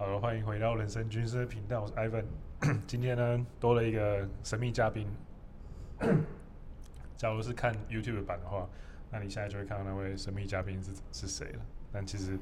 [0.00, 2.22] 好，欢迎回到人生军事频道，我是 Ivan。
[2.86, 5.08] 今天呢，多了一个神秘嘉宾。
[7.18, 8.68] 假如是看 YouTube 版的话，
[9.10, 11.60] 那你现在就会看到那位神秘嘉宾是是谁了。
[11.90, 12.38] 但其实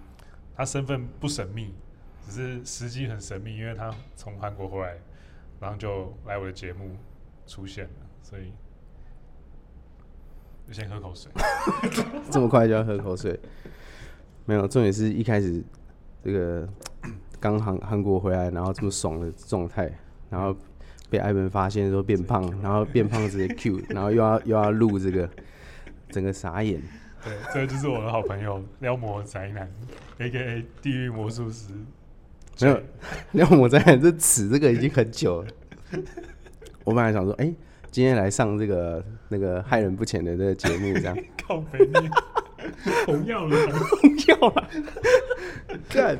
[0.54, 1.72] 他身份不神秘，
[2.20, 4.98] 只是时机很神秘，因为他从韩国回来，
[5.58, 6.94] 然后就来我的节目
[7.46, 8.52] 出现了，所以
[10.68, 11.32] 就先喝口水。
[12.30, 13.40] 这么快就要喝口水？
[14.44, 15.64] 没有，重点是一开始
[16.22, 16.68] 这个
[17.38, 19.90] 刚韩韩国回来，然后这么爽的状态，
[20.30, 20.56] 然后
[21.08, 25.28] 被艾文发现说变胖，然后变胖直接 Q， 然后又要又要录这个，
[26.10, 26.80] 整个傻眼。
[27.22, 29.68] 对，这就是我的好朋友撩魔宅男
[30.18, 30.64] ，A.K.A.
[30.80, 31.72] 地狱魔术师。
[32.60, 32.80] 没有，
[33.32, 35.48] 撩魔宅男这词这个已经很久了。
[36.84, 37.54] 我本来想说，哎、欸，
[37.90, 41.16] 今天来上这个那个害人不浅的这个节目，这样。
[41.46, 42.08] 靠北你。
[43.04, 44.68] 红药了，红药了！
[45.88, 46.18] 干，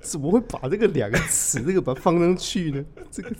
[0.00, 2.84] 怎么会把这个两个词，这个把它放上去呢？
[3.10, 3.30] 这个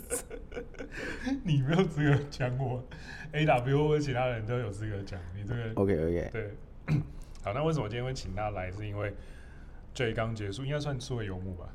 [1.43, 2.83] 你没有资格讲我
[3.31, 5.61] ，A W 或者其他人都有资格讲你这个。
[5.75, 6.51] OK OK，对。
[7.43, 8.71] 好，那为什么今天会请他来？
[8.71, 9.13] 是因为
[9.93, 11.65] 最刚结束，应该算数位游牧吧？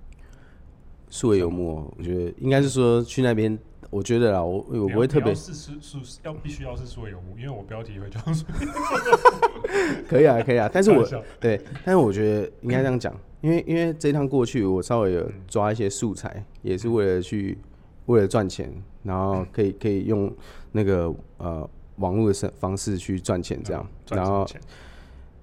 [1.08, 3.58] 数位游牧，我觉得应该是说去那边。
[3.88, 8.66] 我觉得啦，我我不会特别是是是要必须要是数位游牧，因为我标题会叫数位。
[10.08, 11.06] 可以啊，可以啊，但是我
[11.38, 17.56] 对，但是我觉得应该这样讲，因为因为这一趟过去，我稍微有抓一些素材，也是为了去
[18.06, 20.32] 为了赚钱，然后可以可以用
[20.72, 24.46] 那个呃网络的方式去赚钱，这样，然后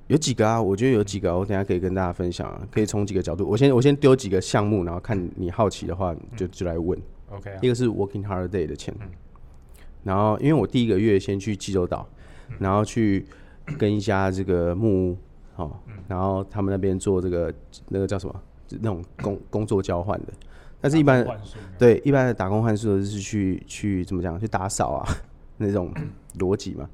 [0.07, 6.99] 有几个啊，我觉得有几个，我等下可以跟大家分享，啊可以从几个角度，我先我先丢几个项目，然后看你好奇的话，就就来问。
[7.29, 8.93] OK，啊，一个是 Working Holiday 的钱，
[10.03, 12.07] 然后因为我第一个月先去济州岛，
[12.59, 13.25] 然后去
[13.77, 15.17] 跟一家这个木屋，
[15.55, 15.71] 哦，
[16.07, 17.53] 然后他们那边做这个
[17.87, 18.35] 那个叫什么，
[18.69, 20.33] 那种工工作交换的，
[20.81, 21.25] 但是一般
[21.77, 25.07] 对一般的打工换宿都是去去怎么讲，去打扫啊
[25.57, 25.93] 那种
[26.39, 26.89] 逻辑嘛，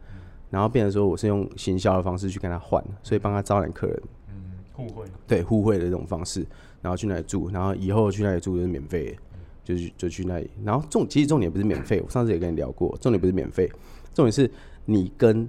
[0.50, 6.46] 然后变成说我是用行销的方式去跟他换，所以帮他招揽客人，嗯，互惠，对互惠的这种方式，
[6.82, 9.18] 然后去那里住，然后以后去那里住就是免费。
[9.62, 13.72] 就去就去那里，然后重其实重点不是免费，我上次也跟你聊过，重点不是免费，
[14.16, 14.50] 重点是
[14.86, 15.48] 你跟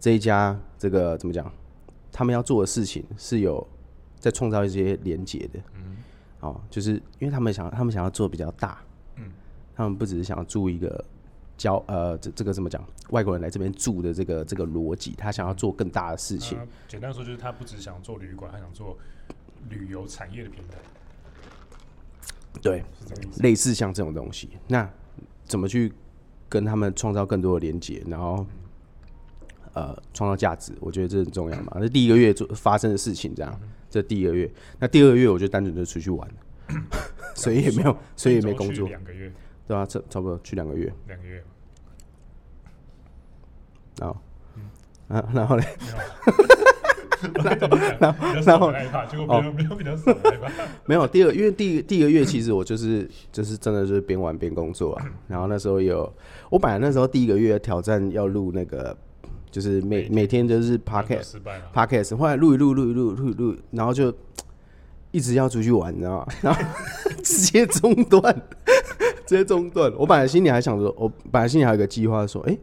[0.00, 1.52] 这一家这个怎么讲，
[2.18, 3.64] 他们要做的事情是有
[4.18, 5.96] 在创造一些连接的，嗯，
[6.40, 8.82] 哦，就是因为他们想他们想要做比较大，
[9.14, 9.30] 嗯，
[9.76, 11.04] 他们不只是想要住一个
[11.56, 16.58] 交呃这这个怎么讲，外国人来这边住的这个这个逻辑，他想要做更大的事情。
[16.88, 18.98] 简单说就是他不只想做旅馆，他想做
[19.68, 20.76] 旅游产业的平台。
[22.60, 22.82] 对，
[23.44, 24.90] 类似像这种东西，那
[25.44, 25.92] 怎么去
[26.48, 28.44] 跟他们创造更多的连接，然后
[29.74, 30.72] 呃创造价值？
[30.80, 31.76] 我觉得这很重要嘛。
[31.76, 34.50] 那第一个月做发生的事情，这样，这第一个月。
[34.78, 36.28] 那第二个月，我就单纯就出去玩，
[37.34, 38.88] 所以也没有，所以也没工作。
[38.88, 39.32] 两个月，
[39.66, 40.92] 对啊，差差不多去两个月。
[41.06, 41.42] 两个月。
[44.00, 44.16] 然后，
[45.08, 45.64] 啊，然后嘞。
[48.00, 50.16] 然后，然后，然后，结果没有，没有比较少，
[50.86, 55.04] 没有第二，因为第第一个月其实我就是就是真的就是边玩边工作啊。
[55.26, 56.14] 然后那时候有，
[56.48, 58.96] 我本来那时候第一个月挑战要录那个，
[59.50, 64.12] 就是每每天就是 podcast，podcast，后来录一录，录一录，录一录，然后就
[65.10, 66.26] 一直要出去玩，你知道吗？
[66.42, 66.62] 然后
[67.22, 68.34] 直接中断，
[69.26, 69.92] 直接中断。
[69.96, 72.56] 我本来心里还想说，我本来心里还有个计划说，哎，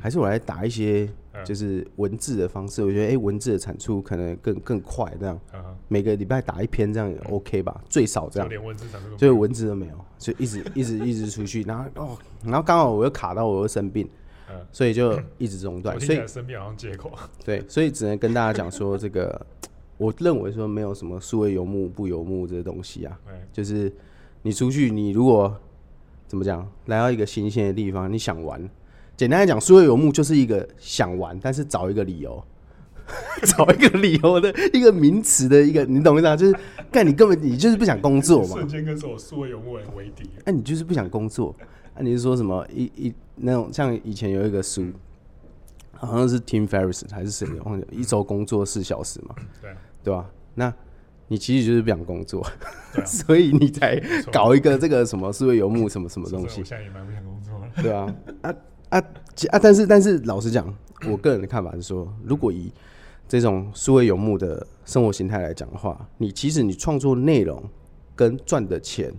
[0.00, 1.08] 还是我来打一些。
[1.42, 5.40] 就是文字的方式，我觉得哎、欸，文字的产出可能更更快，这样。
[5.88, 7.80] 每个礼拜打一篇这样也 OK 吧？
[7.88, 8.46] 最少这样。
[8.46, 14.06] 连文字产出，所以文字都没有，所以一直一直一直出去，然后哦，然后刚好我又卡到我又生病，
[14.72, 15.98] 所以就一直中断。
[16.00, 17.12] 所以生病好像借口。
[17.44, 19.46] 对，所以只能跟大家讲说，这个
[19.96, 23.18] 我认为说没有什么数位游牧不游牧这些东西啊，
[23.52, 23.92] 就是
[24.42, 25.54] 你出去，你如果
[26.26, 28.68] 怎么讲，来到一个新鲜的地方，你想玩。
[29.16, 32.42] 简单来讲，数位游牧就是一个想玩，但是找一个理由，
[33.44, 36.36] 找一个理由的一个名词的一个，你懂不懂？
[36.38, 36.56] 就是
[36.90, 38.54] 干你根本你就是不想工作嘛。
[38.56, 40.30] 瞬间跟所有数位游牧人为敌。
[40.44, 41.54] 哎，你就是不想工作。
[41.96, 44.86] 那你是说什么一一那种像以前有一个书，
[45.92, 49.34] 好像是 Tim Ferriss 还是谁忘记，一周工作四小时嘛？
[49.60, 49.70] 对
[50.04, 50.30] 对吧？
[50.54, 50.72] 那
[51.28, 52.46] 你其实就是不想工作，
[53.06, 54.00] 所以你才
[54.32, 56.60] 搞一个这个什么思维游牧什么什么东西。
[56.60, 57.82] 我现在也蛮不想工作。
[57.82, 58.54] 对啊，啊。
[58.90, 59.58] 啊啊！
[59.62, 60.66] 但是但是，老实讲，
[61.08, 62.72] 我个人的看法是说，如果以
[63.28, 67.62] 这种数位游牧的生活形态来讲的话，你其实你创作内容
[68.16, 69.14] 跟赚的钱，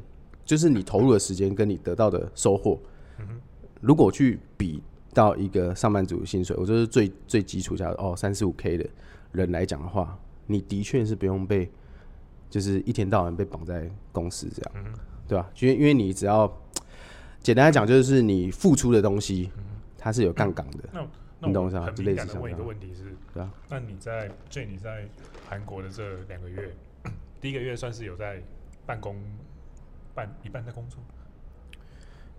[0.51, 2.77] 就是你投入的时间跟你得到的收获，
[3.80, 4.83] 如果去比
[5.13, 8.86] 到一个上班族薪水，我就是最最基础下哦三四五 K 的
[9.31, 11.71] 人来讲的话，你的确是不用被
[12.50, 14.94] 就是一天到晚被绑在公司这样，嗯、
[15.25, 15.50] 对吧？
[15.62, 16.53] 因为因为你只要
[17.42, 19.50] 简单来讲，就是你付出的东西，
[19.98, 20.80] 它是有杠杆的。
[21.39, 21.89] 那你懂啥？
[21.92, 23.03] 就类似问一个问题是，
[23.33, 23.50] 对啊。
[23.69, 25.07] 那你在 Jay 你在
[25.48, 26.75] 韩国的这两个月，
[27.39, 28.44] 第一个月算是有在
[28.86, 29.15] 办公，
[30.13, 31.00] 办一半在工作，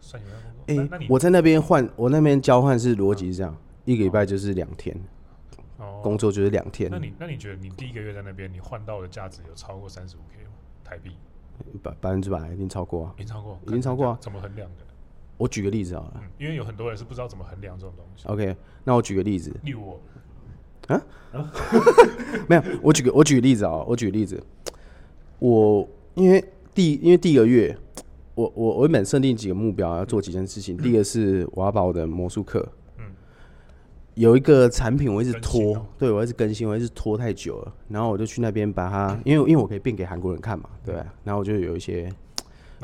[0.01, 0.65] 算一半工作。
[0.67, 4.97] 哎、欸，那你我在那边换，我那边交换是逻辑是这样，嗯、一个礼拜就是两天。
[6.01, 6.89] 工作就是两天。
[6.91, 10.51] 那你那你觉得你第一个月在那边，你换到的价值有超过三十五 K 吗？
[10.85, 11.17] 台币？
[11.83, 13.15] 百百分之百一定超过啊！
[13.17, 14.19] 已经超过，已经超过啊！
[14.21, 14.85] 怎么衡量的？
[15.37, 18.29] 我举个例子好了，嗯，因为有很多人是不知道怎么衡量这种东西。
[18.29, 19.53] OK，那我举个例子。
[19.65, 20.01] 例如我
[20.87, 21.03] 啊？
[22.49, 24.41] 没有，我举个我举个例子啊，我举个例子。
[25.41, 27.77] 我因为第因为第一个月，
[28.35, 30.77] 我我我原本设定几个目标，要做几件事情。
[30.77, 32.67] 嗯、第一个是我要把我的魔术课。
[34.15, 37.75] 有一个产品我一直拖，喔、对我一直更新，我一直拖太久了。
[37.89, 40.95] 然后我就去那边把它，因为因为我可以变给韩国人看嘛，对。
[41.25, 42.13] 然后我就有一些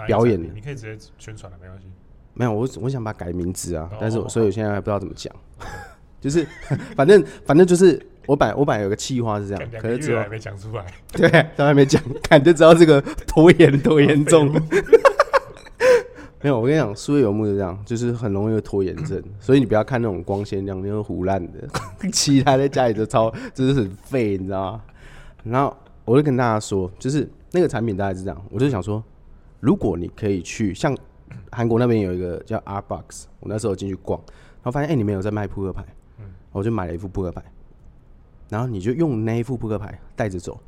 [0.07, 1.87] 表演，你可以直接宣传了，没关系。
[2.33, 5.35] 没有，我我想把它改名字啊，但是我所以我现在还不知道怎么讲，
[6.19, 6.47] 就是
[6.97, 14.53] 反正反正就是我本来我本来有个计划是这样，可是之后还没讲出来， 对，都还没讲，看就知道这个拖延多严重。
[16.43, 21.67] 没有，我跟你讲，术业有目是这样，就是很容易有拖延症，所以你不要看那种光鲜亮丽、那种唬烂的，
[22.13, 24.83] 其他在家里就超，就是很废，你知道吗？
[25.45, 29.03] 然后我就跟大家说，就是那个产品大概是这样，我就想说，
[29.61, 30.95] 如果你可以去像
[31.51, 35.83] 韩国那边有一个叫 Art Box，我那时候进去逛，然后发现哎，里面有在卖扑克牌，
[36.53, 37.43] 我就买了一副扑克牌，
[38.49, 40.61] 然后你就用那一副扑克牌带着走，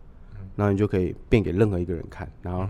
[0.57, 2.67] 然后你就可以变给任何一个人看，然后。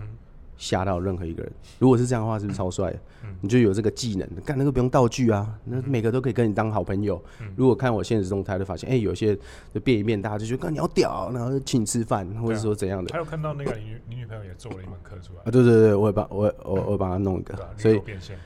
[0.57, 2.93] 吓到任何一个人，如果是这样的话，是不是超帅？
[3.23, 7.19] 嗯，你就有这个技能，干那个不用道具啊，那每个都可以跟你当好朋友。
[7.39, 9.35] 嗯、如果看我现实动态，就发现，哎、欸，有些
[9.73, 13.11] 就变一变，大家就觉得，干你好屌，然后请你吃饭，或者说怎样的。
[13.11, 15.49] 还有看到那个你你女朋友也做了一门课出来啊？
[15.49, 18.37] 对对对，我也帮我我我帮他弄一个，嗯、所以变现。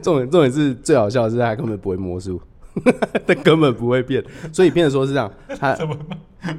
[0.02, 2.40] 重点重点是最好笑的是，他根本不会魔术。
[3.26, 5.96] 他根本不会变，所以变成说是这样，他怎么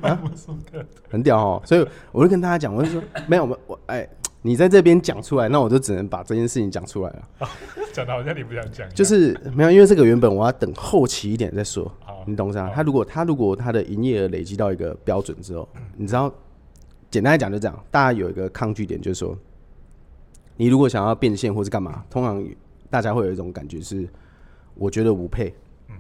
[0.02, 0.22] 啊？
[1.10, 1.62] 很屌哦！
[1.66, 4.08] 所以我就跟大家讲，我就说没有，我我哎，
[4.42, 7.50] 你在这边讲出来，那我就只能把这件事情讲出来了。
[7.94, 11.92] 讲的好像你不想讲，就是没有，因为这个原本我要等后期一点再说。
[12.28, 12.70] 你懂啥？
[12.70, 15.68] 他如果他如果他的营业额累积到一个标准之后，
[15.98, 16.32] 你知道，
[17.10, 19.36] 简单来讲就这样，大家有一个抗拒点，就是说，
[20.56, 22.44] 你如果想要变现或是干嘛，通常
[22.90, 24.08] 大家会有一种感觉是，
[24.76, 25.54] 我觉得无配。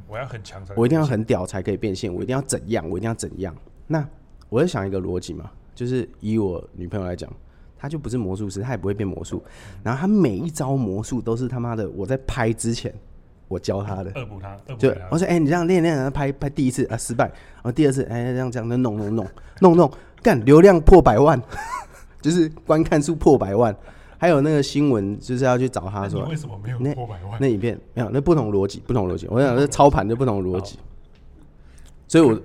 [0.08, 2.14] 我要很强才，我一定要很屌才可以变现。
[2.14, 2.88] 我一定要怎样？
[2.90, 3.56] 我一定要怎样？
[3.88, 4.06] 那
[4.50, 7.32] 我在想一个逻辑嘛，就是以我女朋友来讲，
[7.78, 9.42] 她就不是魔术师，她也不会变魔术。
[9.84, 12.94] 然后她每一招魔术都是他妈的我在拍之前
[13.48, 14.58] 我教她的，恶补她。
[14.78, 19.28] 就我说，哎、欸，你这样练练，然后拍拍第一次啊失败，然后第二次，哎、欸，这样这样的弄弄弄
[19.62, 19.92] 弄弄，
[20.22, 21.42] 干流量破百万，
[22.22, 23.76] 就是观看数破百万。
[24.22, 27.42] 还有那个新闻，就是要去找他说，为什么没有破百万？
[27.42, 29.26] 那影片没有，那不同逻辑，不同逻辑。
[29.28, 30.78] 我想这操盘的不同逻辑，
[32.08, 32.40] 所以我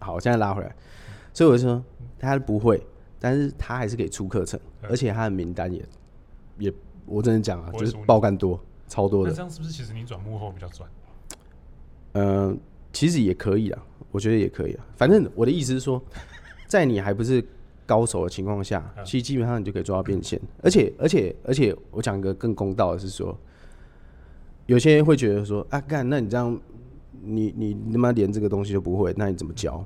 [0.00, 0.74] 好，我现在拉回来。
[1.32, 1.80] 所以我就说
[2.18, 2.84] 他不会，
[3.20, 5.80] 但是他还是可以出课程，而且他的名单也
[6.58, 6.72] 也，
[7.06, 8.58] 我真的讲啊，就是爆干多，
[8.88, 9.30] 超多的。
[9.30, 10.90] 那这样是不是其实你转幕后比较赚？
[12.14, 12.58] 嗯，
[12.92, 13.80] 其实也可以啊，
[14.10, 14.84] 我觉得也可以啊。
[14.96, 16.02] 反正我的意思是说，
[16.66, 17.40] 在你还不是。
[17.86, 23.36] 高手的情况下，其实基本上你就可以做到变现，而且而且而且，我讲一个更公道的是说，
[24.66, 26.58] 有些人会觉得说啊，干，那你这样，
[27.22, 29.84] 你你他妈连这个东西都不会，那你怎么教？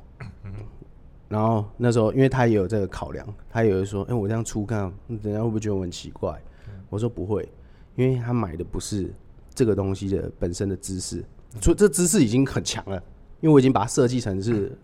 [1.28, 6.40] 然后那时候，因为他也有这个考量，他也会说，哎，我这样出干，人家会不会觉得我很奇怪？
[6.88, 7.48] 我说不会，
[7.96, 9.12] 因为他买的不是
[9.54, 11.24] 这个东西的本身的知识，
[11.60, 12.96] 所以这知识已经很强了，
[13.40, 14.76] 因为我已经把它设计成是。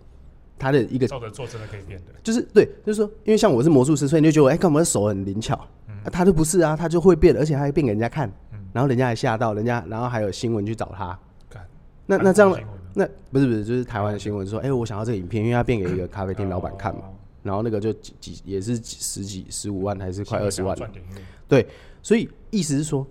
[0.63, 5.95] 他的一个照着做真的可以变的，就是对，就是说，因为像我是魔术师，所以你就觉得，哎、欸，嘛手很灵巧，嗯。
[6.05, 11.19] 啊、他就不是啊，他就会变，而且还变给人家看，嗯、然后人家还吓到，人家然后还有新闻去找他，
[12.07, 12.57] 那那这样，
[12.95, 20.79] 那不是不是，就是台湾的新闻说，哎、欸，我想要这个影片，因为他变给一个咖啡店老板看嘛，嗯、然后那个就几几也是几十几十五万还是快二十万，
[21.49, 21.67] 对，
[22.03, 23.05] 所以意思是说，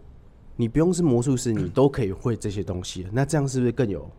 [0.55, 4.09] 你不用是魔术师，你都可以会这些东西，那这样是不是更有？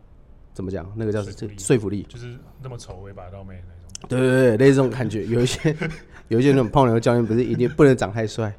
[0.53, 0.91] 怎么讲？
[0.95, 4.09] 那个叫这说服力，就是那么丑我也把到妹那种。
[4.09, 5.25] 对对对，类似这种感觉。
[5.25, 5.75] 有一些
[6.29, 8.53] 有一些那种泡妞教练，不是一定不能长太帅，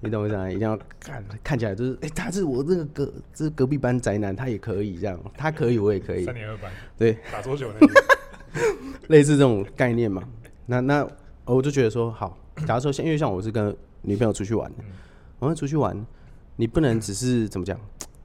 [0.00, 0.50] 你懂我讲？
[0.50, 6.24] 一定要看看起来就是，哎、欸，他是我这个隔这是隔壁班宅男，他也可以这样，他可以，我也可以。
[6.24, 7.86] 三年二班，对，打桌球那，
[9.08, 10.22] 类似这种概念嘛。
[10.66, 11.06] 那那
[11.44, 14.84] 我就觉得说，好，假如说像因为像我是跟女朋友出去玩，嗯、
[15.38, 16.04] 我们出去玩，
[16.56, 17.78] 你不能只是怎么讲，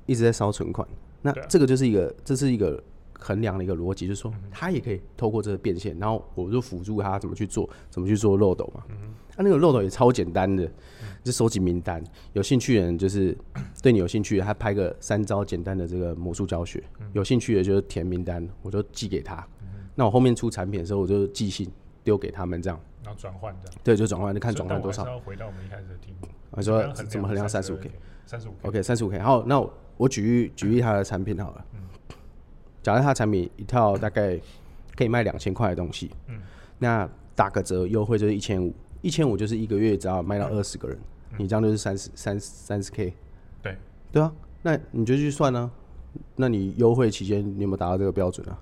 [0.05, 0.87] 一直在烧存款。
[1.21, 2.81] 那这个就是一个，这是一个。
[3.23, 8.83] 衡量的一个逻辑，就是说他也可以透过这个变现，然后我就辅助他怎么去做，怎么去做漏斗嘛。
[9.35, 10.69] 他、啊、那个漏斗也超简单的，
[11.23, 12.03] 就收集名单，
[12.33, 13.35] 有兴趣的人就是
[13.81, 19.47] 对你有兴趣，他拍个三招简单的这个魔术教学，有兴趣的就是填名单，我就寄给他。
[19.95, 21.71] 那我后面出产品的时候，我就寄信
[22.03, 22.79] 丢给他们，这样。
[23.03, 23.79] 然后转换这样。
[23.83, 25.03] 对，就转换，就看转换多少。
[25.19, 26.27] 回到我们一开始的题目。
[26.51, 27.89] 我说怎么衡量三十五 K？
[28.25, 29.19] 三十五 K，OK，三十五 K。
[29.19, 31.65] 好，那我我举例举例他的产品好了。
[32.83, 34.39] 假设他产品一套大概
[34.95, 36.39] 可以卖两千块的东西，嗯，
[36.77, 40.97] 那打个折优惠就是一千五，一千五就是一个月只要卖到二十个人，
[41.31, 43.13] 嗯、你这样就是三十三三十 K，
[43.61, 43.77] 对
[44.11, 45.65] 对啊，那你就去算呢、啊，
[46.35, 48.59] 那你优惠期间你有没有达到这个标准啊？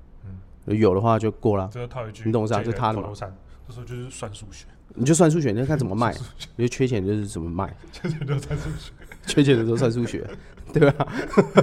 [0.68, 1.68] 嗯，有的话就过了。
[1.74, 2.60] 这个套一句，你懂啥？
[2.60, 3.10] 这是他的嘛？
[3.68, 6.14] 这时候就是算数学，你就算数学，你就看怎么卖，
[6.56, 8.92] 你就缺钱就是怎么卖，缺钱就算数学，
[9.26, 10.26] 缺钱的时候算数学。
[10.74, 11.08] 对吧？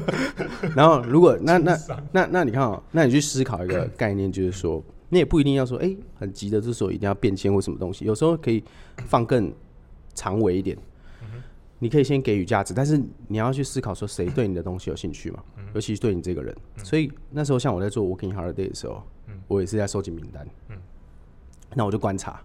[0.77, 1.79] 然后 如果那那
[2.13, 8.63] 那那你看啊，那你去思考一个概念，就是说，你也不一定要说，哎，很急的这时候一定要变现或什么东西，有时候可以
[9.07, 9.53] 放更
[10.15, 10.77] 长尾一点。
[11.81, 15.39] 你可以先给予价值，但是你要去思考说，谁对你的东西有兴趣嘛？
[15.75, 16.53] 尤其是对你这个人。
[16.83, 19.01] 所以那时候像我在做 Working Holiday 的时候，
[19.47, 20.45] 我也是在收集名单。
[21.77, 22.43] 那我就观察，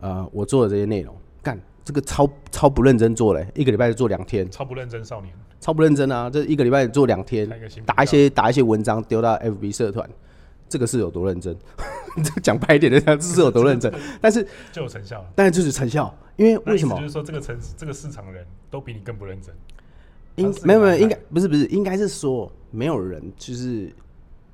[0.00, 1.60] 呃，我做的这些内容干。
[1.88, 4.46] 这个超超不认真做嘞，一个礼拜就做两天。
[4.50, 6.28] 超不认真少年，超不认真啊！
[6.28, 7.48] 这一个礼拜做两天，
[7.86, 10.06] 打一些打一些文章丢到 FB 社团，
[10.68, 11.56] 这个是有多认真？
[12.44, 13.90] 讲白一点的，这是有多认真？
[14.20, 16.94] 但是就有成效，但是就是成效，因为为什么？
[16.96, 19.54] 就是说这个城市这个市场的人都比你更不认真。
[20.36, 23.90] 应没有没有，应该不是不是，应该是说没有人，就是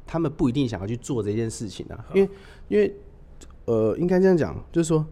[0.07, 2.31] 他们不一定想要去做这件事情啊，因为
[2.69, 2.95] 因为
[3.65, 5.05] 呃，应该这样讲，就是说。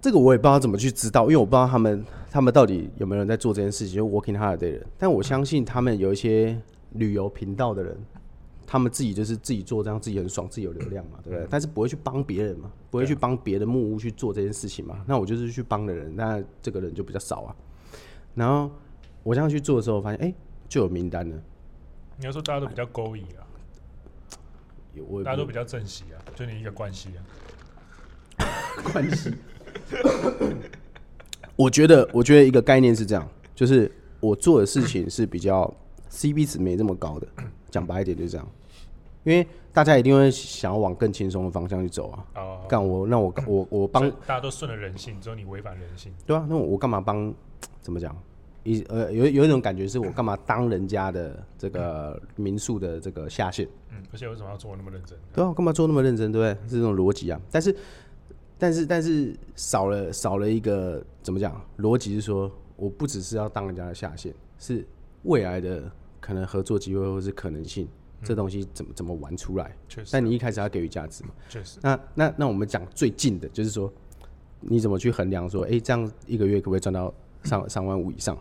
[0.00, 4.86] 这个我也不知道怎么去知道，因为我不知道他们他们到底有没有人在做这件事情，就 working holiday 的人。
[4.96, 6.56] 但我相信他们有一些
[6.92, 7.96] 旅游频道的人，
[8.66, 11.46] 他们自己就是自己做这样，自己很爽，自己有流量嘛，对不对？
[11.50, 15.02] 但是不会去帮别人嘛，不会去帮别的木屋去做这件事情嘛。
[15.06, 17.56] 那我就是去帮的人，那这个人就比较少啊。
[18.34, 18.70] 然后
[19.24, 20.32] 我这样去做的时候，发现哎，
[20.68, 21.36] 就有名单了。
[22.18, 23.42] 你要说大家都比较勾引啊，
[25.24, 28.46] 大家都比较正式啊，就你一个关系啊，
[28.92, 29.34] 关系。
[31.56, 33.90] 我觉得，我觉得一个概念是这样，就是
[34.20, 35.72] 我做的事情是比较
[36.10, 37.26] CP 值没这么高的，
[37.70, 38.48] 讲白一点就是这样，
[39.24, 42.24] 因为大家一定会想要往更轻松的方向去走啊。
[42.36, 42.60] 哦。
[42.68, 46.12] 干我，那我我我帮大家都顺了人性，只有你违反人性。
[46.24, 47.34] 对啊，那我我干嘛帮？
[47.82, 48.14] 怎么讲？
[48.64, 53.66] 一呃，有有一种感觉是我干嘛当人家的这个民宿的这个下线？
[53.90, 55.18] 嗯，而且为什么要做那么认真？
[55.32, 56.30] 对啊，干嘛做那么认真？
[56.30, 56.68] 对不对？
[56.68, 57.40] 是这种逻辑啊。
[57.50, 57.74] 但是。
[58.58, 61.64] 但是但是少了少了一个怎么讲？
[61.78, 64.84] 逻辑是说，我不只是要当人家的下线，是
[65.22, 67.86] 未来的可能合作机会或是可能性，
[68.20, 69.74] 嗯、这东西怎么怎么玩出来？
[69.88, 70.10] 确实。
[70.12, 71.30] 但你一开始要给予价值嘛？
[71.48, 71.78] 确实。
[71.82, 73.92] 那那那我们讲最近的，就是说，
[74.60, 78.36] 你怎么去衡量说，哎、欸，这样一个月可不可以赚到上上万五以上？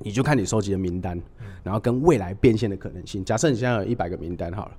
[0.00, 1.20] 你就看你收集的名单，
[1.68, 3.22] 然后跟未来变现的可能性。
[3.22, 4.72] 假设你现在有一百个名单好了，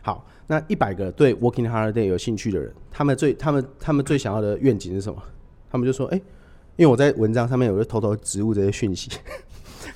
[0.00, 5.22] 好，那一百个对 Working Holiday 有兴趣的人，他们最他们他们最想要的愿景是什么？
[5.70, 6.22] 他们就说，哎、欸，
[6.76, 9.10] 因为我在文章上面有就偷偷植入这些讯息，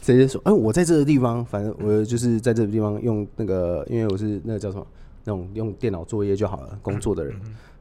[0.02, 4.86] 直接说，哎、欸，我在这个地方，反正我就是在这个地方用那个，因为我是那个叫什么，
[5.24, 7.34] 那种用电脑作业就好了，工作的人。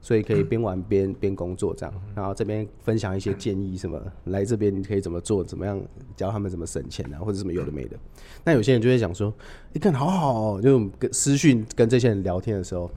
[0.03, 5.81] 所以可以边玩边边工作这样，然后这边分享一些建议什么，来这边你可以怎么做，怎么样
[6.17, 7.97] 教他们怎么省钱啊，或者什么有的没的。
[8.43, 9.33] 那有些人就会讲说，
[9.71, 12.91] 你看好好哦，就跟私讯跟这些人聊天的时候，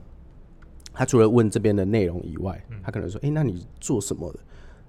[0.93, 4.39] 他除了问这边的内容以外，他可能说，哎，那你做什么的？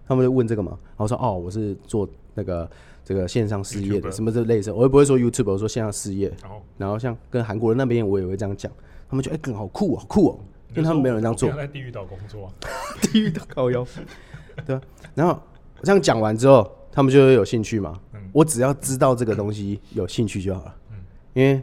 [0.04, 2.68] 他们就问这个嘛，然后说，哦，我是做那个
[3.04, 6.32] 这个线上事业的，什么这类似，我也不会说 YouTube，我说线上事业。
[6.76, 8.72] 然后像跟韩国人那边，我也会这样讲，
[9.08, 10.40] 他们觉得哎，更好酷哦，酷哦。
[10.70, 11.50] 因为他们没有人这样做。
[11.52, 12.52] 在地狱岛工作、啊，
[13.02, 13.86] 地狱岛高腰，
[14.66, 14.82] 对啊。
[15.14, 15.40] 然后
[15.78, 17.98] 我这样讲完之后，他们就会有兴趣嘛。
[18.14, 20.76] 嗯、我只要知道这个东西有兴趣就好了。
[20.90, 20.96] 嗯、
[21.34, 21.62] 因为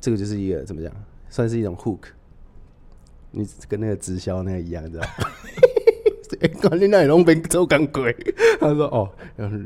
[0.00, 0.92] 这个就是一个怎么讲，
[1.28, 2.00] 算是一种 hook。
[3.30, 5.28] 你跟那个直销那个一样，知道吗？
[6.40, 8.12] 哎，关键那也弄被做干鬼。
[8.60, 9.10] 他说：“哦，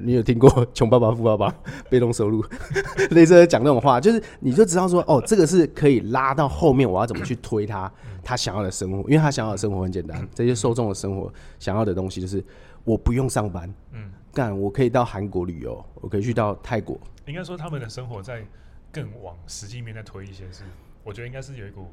[0.02, 1.54] 你有听过穷爸爸富爸爸
[1.88, 2.44] 被动收入，
[3.12, 7.90] 类似讲那种话，就是你就知道说，哦，这个是可以拉到后面，我要怎么去推他
[8.22, 12.44] 他想要的生活，因为他想要的生活很简单，这些受众的生活想要的东西就是
[12.84, 16.98] 我不用上班，嗯，干我可以到韩国旅游，我可以去到泰国。
[17.26, 18.44] 应该说他们的生活在
[18.92, 20.64] 更往实际面在推一些，是
[21.04, 21.86] 我觉得应该是有一股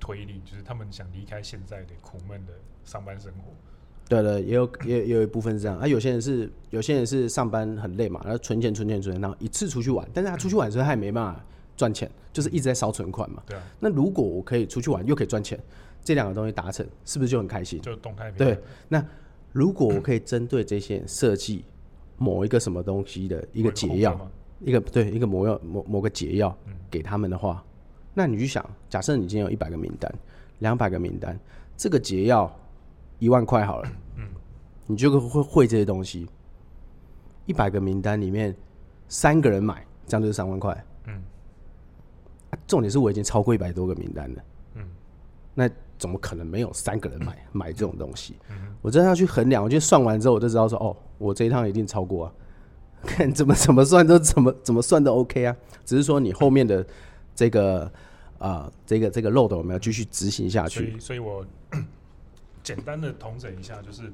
[0.00, 2.52] 推力，就是他们想离开现在的苦闷的
[2.84, 3.52] 上班生活。”
[4.10, 5.86] 对对，也有也也有一部分是这样啊。
[5.86, 10.04] 有些人是有些人是上班很累嘛，然后存钱存钱存钱，然后一次出去玩。
[10.12, 11.40] 但是他出去玩的时候，他也没办法
[11.76, 13.40] 赚钱，就是一直在烧存款嘛。
[13.46, 13.62] 对啊。
[13.78, 15.56] 那如果我可以出去玩又可以赚钱，
[16.02, 17.80] 这两个东西达成，是不是就很开心？
[17.80, 18.32] 就动态。
[18.32, 18.58] 对。
[18.88, 19.00] 那
[19.52, 21.64] 如果我可以针对这些设计
[22.18, 26.56] 某一个什么东西的一个解药，一个对一个某药某某个解药
[26.90, 27.70] 给他们的话，嗯、
[28.14, 30.12] 那你去想，假设你今天有一百个名单，
[30.58, 31.38] 两百个名单，
[31.76, 32.52] 这个解药
[33.20, 34.24] 一万块好了，嗯，
[34.88, 36.28] 你就会会这些东西。
[37.46, 38.52] 一百个名单里面，
[39.08, 40.84] 三个人买，这样就是三万块。
[41.06, 41.22] 嗯，
[42.66, 44.42] 重点是我已经超过一百多个名单了。
[44.74, 44.88] 嗯，
[45.54, 48.36] 那怎么可能没有三个人买买这种东西？
[48.50, 52.32] 嗯，我真的要去衡量，我就算完之后，我就知道说，哦，我这一趟一定超过啊。
[53.02, 56.86] 看怎么怎么算都怎么怎么算都 OK 啊，只是说你后面的
[57.34, 57.84] 这个
[58.36, 60.80] 啊、呃，这个这个漏斗我们要继续执行下去。
[60.80, 61.44] 所以，所以我
[62.74, 64.12] 简单的统整一下，就是。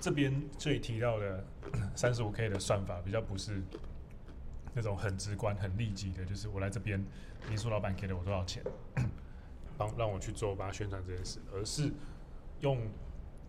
[0.00, 1.44] 这边这里提到的
[1.94, 3.62] 三十五 K 的算法比较不是
[4.74, 7.04] 那种很直观、很立即的，就是我来这边
[7.48, 8.64] 民宿老板给了我多少钱，
[9.76, 11.92] 帮让我去做，把它宣传这件事，而是
[12.60, 12.80] 用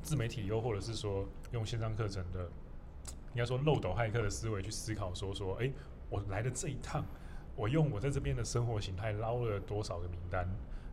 [0.03, 2.43] 自媒体又或者是说用线上课程的，
[3.33, 5.71] 应该说漏斗骇客的思维去思考，说说，哎，
[6.09, 7.03] 我来的这一趟，
[7.55, 10.47] 我用我在这边的生活形态捞了多少个名单，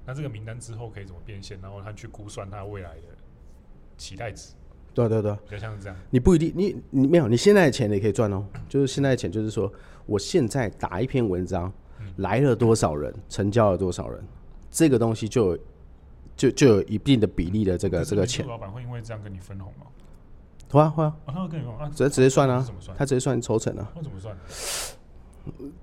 [0.06, 3.02] 那这个名单之后可以怎么变现，然后他去估算他未来的
[4.00, 4.54] 期待值。
[4.92, 5.96] 对对对，比较像是这样。
[6.10, 8.44] 你不一定，你你没有，你现在的钱也可以赚哦。
[8.68, 9.72] 就是现在的钱，就是说，
[10.06, 14.20] 我现在打一篇文章，嗯、来了多少人，成交了多少人，
[14.70, 15.58] 这个东西就有
[16.36, 18.44] 就就有一定的比例的这个这个钱。
[18.46, 19.86] 老板会因为这样跟你分红吗？
[20.70, 22.66] 会啊会啊，他会跟你说啊，直接直接算啊，
[22.96, 23.92] 他直接算抽成啊。
[23.94, 24.36] 那怎么算？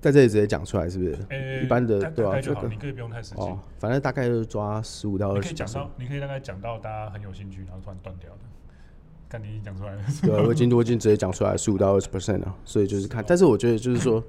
[0.02, 1.18] 在这里直接讲出来是不是？
[1.30, 2.40] 欸、一般的对吧？
[2.40, 3.42] 就好，你可以不用太实际。
[3.42, 5.42] 哦，反正大概就是抓十五到二十。
[5.42, 8.40] 你可以讲到，你可以大概讲到大家很有兴趣，然后突然断掉的。
[9.30, 14.24] 看你已经讲出来了， 对，我已经我已经直接讲出来十五到二十 percent 了，所以就是看，但是我觉得就是说，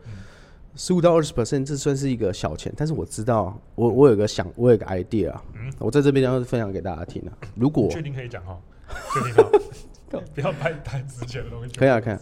[0.75, 7.33] 十五到二十 percent 这算是一个小钱，但是我知道，我我有个想，我有个 idea 啊，嗯我在这边要分享给大家听啊。
[7.55, 8.59] 如果确定可以讲哈，
[9.15, 11.73] 确定好， 不要拍太值钱的东西。
[11.77, 12.17] 可以啊，可以。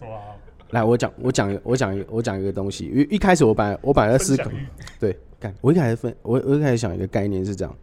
[0.71, 2.87] 来，我讲，我讲，我讲一个，我讲一个东西。
[2.87, 4.51] 因为一开始我本来我本来在思考，
[4.99, 7.75] 对，干，我一开始分，我我一开始想一个概念是这样，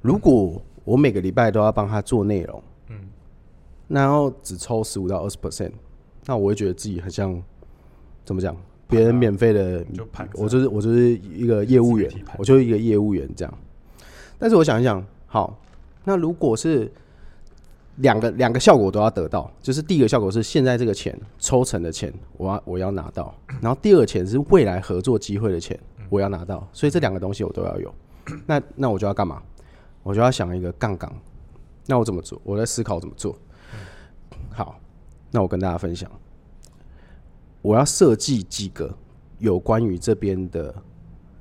[0.00, 2.62] 如果我每个礼拜都要帮他做内容。
[2.88, 2.96] 嗯
[3.88, 5.72] 然后只抽十五到二十 percent，
[6.24, 7.42] 那我会觉得自己很像
[8.24, 8.56] 怎么讲？
[8.86, 9.84] 别人免费的，
[10.34, 12.08] 我就是我就是一个业务员，
[12.38, 13.58] 我就是一个业务员这样。
[14.38, 15.60] 但是我想一想，好，
[16.04, 16.88] 那如果是
[18.00, 26.66] 两个两个效果都要得到，就是第一个效果是现在这个钱抽成的钱，我要我要拿到；然后第二个钱是未来合作机会的钱，我要拿到。
[26.72, 27.94] 所以这两个东西我都要有。
[28.46, 29.42] 那那我就要干嘛？
[30.02, 31.12] 我就要想一个杠杆。
[31.86, 32.40] 那我怎么做？
[32.44, 33.36] 我在思考怎么做。
[34.50, 34.78] 好，
[35.30, 36.10] 那我跟大家分享，
[37.62, 38.94] 我要设计几个
[39.38, 40.74] 有关于这边的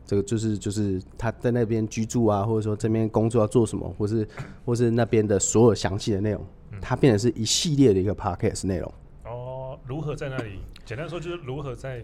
[0.09, 4.27] 这个，就是就是他在那边居住啊，或者说这边工作要做什么，或是
[4.65, 6.43] 或是那边的所有详细的内容，
[6.81, 8.91] 它变成是一系列的一个 podcast 内容。
[9.25, 10.59] 哦，如何在那里？
[10.83, 12.03] 简单说就是如何在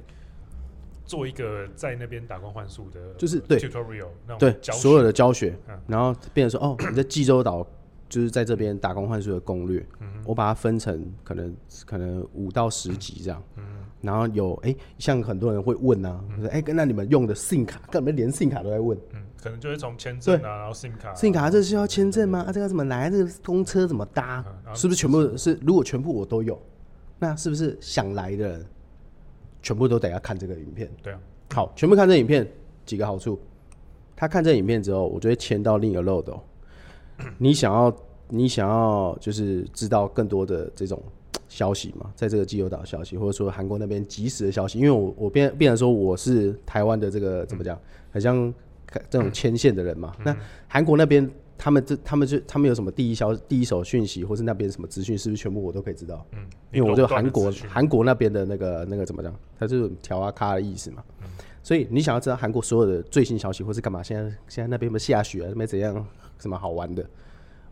[1.03, 7.65] 做一个在那边打工换宿的，就是对 tutorial 对所有的教学，然后变成说哦，你在济州岛。
[8.07, 11.53] 就是在这边打工换宿的攻略，嗯、我把它分成可能
[11.87, 13.63] 可能五到十集这样，嗯、
[14.05, 22.45] 然后有哎、欸，像很多人会问啊，说哎，那你们用的 SIM 卡，根本连 SIM 卡都在问，嗯，可能就会从签证啊，然后 SIM 卡，SIM 卡这需要签证吗？
[22.47, 23.09] 啊，这个怎么来？
[23.09, 24.45] 这个公车怎么搭？
[24.73, 25.59] 是不是全部是？
[25.65, 26.61] 如果全部我都有，
[27.17, 28.65] 那是不是想来的人
[29.61, 30.89] 全部都得要看这个影片？
[31.01, 31.19] 对啊，
[31.53, 32.47] 好，全部看这影片，
[32.85, 33.39] 几个好处，
[34.15, 36.39] 他看这影片之后，我就会签到另一个漏斗。
[37.37, 37.95] 你想要，
[38.27, 41.01] 你想要就是知道更多的这种
[41.55, 47.79] 消息嘛，在这个济州岛消息，或者说韩国那边及时的消息，因为我我变变成说我是台湾的这个怎么讲，
[48.11, 48.53] 很像
[49.09, 50.13] 这种牵线的人嘛。
[50.25, 50.35] 那
[50.67, 56.25] 韩国那边他们这他们就他们有什么第一消第一手讯息，或是那边什么资讯，是不是全部我都可以知道？
[56.33, 56.39] 嗯，
[56.73, 61.01] 因为我就韩国韩国那边的那个那个怎么讲，它就是调啊咖的意思嘛。
[61.63, 64.03] 所以你想要知道韩国所有的最新消息，或是干嘛？
[64.03, 65.53] 现在现在那边有没有下雪啊？
[65.55, 66.05] 没怎样？
[66.37, 67.03] 什么好玩的，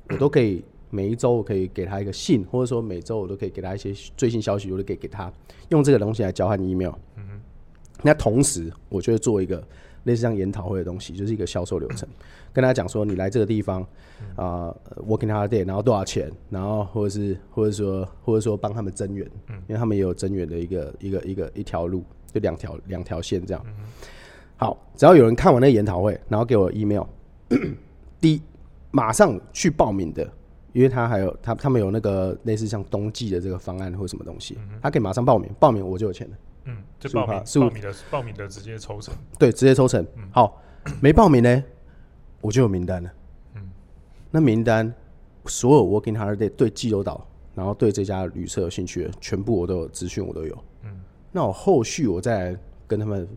[0.10, 5.34] 我都可以每一周我可以给他一个信，或者说每周我都可以给他一些最新消息，我都可以给他
[5.69, 6.93] 用这个东西来交换 email。
[7.15, 7.41] 嗯哼。
[8.03, 9.58] 那同时，我就会做一个
[10.03, 12.08] 类似像研讨会的东西，就是一个销售流程，
[12.53, 13.82] 跟他讲说，你来这个地方
[14.36, 19.27] 啊、呃、，working holiday，然后多少钱，然后或者是或者说或者说帮他们增员，
[19.67, 23.65] 因为他们也有增援的一个一个一个一条路，就两条两条线这样。
[24.58, 27.03] 好，只要有人看完那个研讨会，然后给我 email，
[28.21, 28.41] 第一。
[28.95, 30.32] 马上去报名的，
[30.73, 36.38] 因为他还有他他们有那个类似像冬季的这个方案或什么东西，他可以马上报名，报名我就有钱了。
[36.65, 40.05] 嗯，就报名报名的报名的直接抽成，对，直接抽成。
[40.15, 40.62] 嗯好，
[41.01, 41.63] 没报名呢，
[42.41, 43.13] 我就有名单了。
[43.55, 43.69] 嗯，
[44.31, 44.93] 那名单
[45.45, 50.57] 所有 Working Holiday 对济州岛，然后对这家旅社有兴趣的，全部我都有资讯，我都有。
[50.83, 53.27] 嗯，那我后续我再来跟他们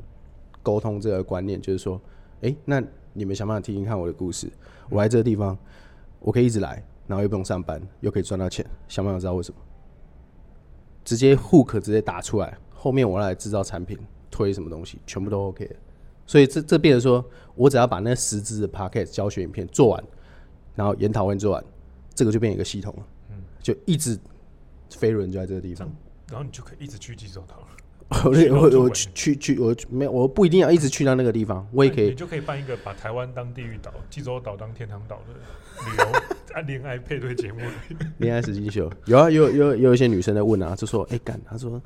[0.62, 2.00] 沟通这个观念，就是说，
[2.42, 4.48] 哎、欸，那你们想办法听听看我的故事。
[4.88, 5.58] 我来这个地方，
[6.20, 9.58] 我可以一直来，然后又不用上班，又可以赚到钱，想不想知道为什么？
[11.04, 13.96] 直接 hook 直接打出来，后面我来制造产品，
[14.30, 15.70] 推什么东西，全部都 OK。
[16.26, 20.04] 所以这这变成说，我只要把那十支的 Podcast 教学影片做完，
[20.74, 21.64] 然后研讨会做完，
[22.14, 23.06] 这个就变成一个系统了。
[23.30, 24.18] 嗯，就一直
[24.90, 25.88] 飞轮就在这个地方，
[26.28, 27.66] 然后你就可以一直去济州岛了。
[28.24, 32.10] 我我我去去去，我没有，我不一定要一直去到那个地方，我也可以。
[32.10, 37.60] 你就可以办一个把台湾当地狱岛，济州岛当天堂岛的旅游啊恋爱配对节目。
[38.18, 41.80] 恋爱实境秀有啊，有有有一些女生在问啊，就说哎干，他说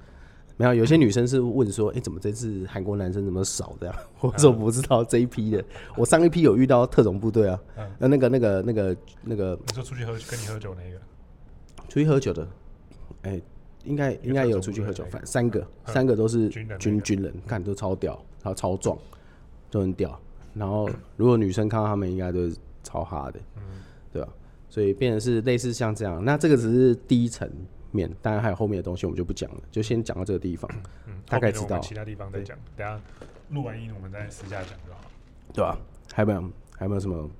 [0.56, 3.94] 没有，有些女生是问说，哎怎么这次韩国男生怎么少这样？
[4.20, 5.64] 我说我不知道这一批的，
[5.96, 7.61] 我上一批有遇到特种部队啊，
[7.98, 10.98] 那那个那个那个那个，你说出去喝跟你喝酒那个，
[11.88, 12.48] 出去喝酒的，
[13.22, 13.40] 哎。
[13.85, 18.94] 应该应该有出去喝酒，反正三个三个都是军军人，看都超屌，然后超壮，
[19.70, 20.20] 都很屌。
[20.52, 23.40] 然后如果女生看到他们，应该都是超哈的，
[24.12, 24.28] 对吧？
[24.70, 26.24] 所以变成是类似像这样。
[26.24, 27.46] 那这个只是第一层
[27.90, 30.70] 面，当然还有后面的东西，我们就不讲了，就先讲到这个地方。
[31.06, 32.98] 嗯大概知道其他地方再讲，等下
[33.50, 35.00] 录完音我们再私下讲就好，
[35.52, 35.78] 对吧？
[36.12, 36.40] 还有没有
[36.76, 37.30] 还有没有什么？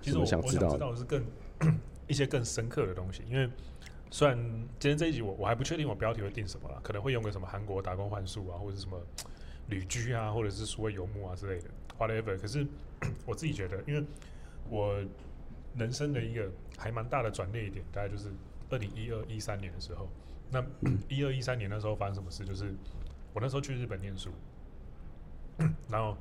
[0.00, 1.24] 其实我想知道的是更
[2.06, 3.50] 一些更深刻的东西，因为。
[4.08, 4.38] 虽然
[4.78, 8.96] 今天这一集我我还不确定我标题会定什么啦，可能会用个什么韩国打工换宿啊，或者什么
[9.68, 11.64] 旅居啊，或者是所谓游牧啊之类的
[11.98, 12.38] ，whatever。
[12.40, 12.64] 可是
[13.26, 14.04] 我自己觉得，因为
[14.70, 15.02] 我
[15.74, 18.30] 人生的一个还蛮大的转捩点，大概就是
[18.70, 20.08] 二零一二一三年的时候。
[20.50, 20.64] 那
[21.08, 22.44] 一二一三年那时候发生什么事？
[22.44, 22.74] 就是
[23.32, 24.30] 我那时候去日本念书，
[25.88, 26.16] 然后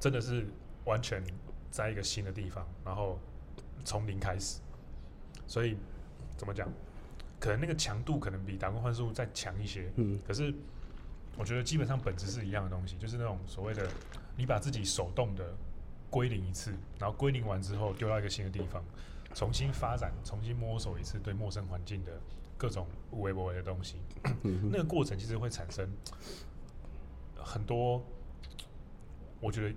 [0.00, 0.46] 真的是
[0.84, 1.22] 完全
[1.70, 3.18] 在一个新的地方，然后
[3.84, 4.60] 从零开始。
[5.46, 5.76] 所以
[6.36, 6.68] 怎么讲？
[7.38, 10.52] 可能那个强度可能比打工换宿再强一些，嗯，可是
[11.36, 13.86] 我觉得基本上本质是一样的东西，就是那种所谓的
[14.38, 15.54] 你把自己手动的
[16.16, 18.82] 归零一次，然后归零完之后丢到一个新的地方，
[19.34, 22.18] 重新发展、重新摸索一次对陌生环境的
[22.56, 23.96] 各种微博的东西，
[24.42, 25.86] 那个过程其实会产生
[27.36, 28.02] 很多，
[29.42, 29.74] 我觉得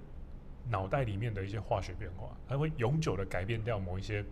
[0.70, 4.24] 脑袋里面的一些化学变化，它会永久的改变掉某一些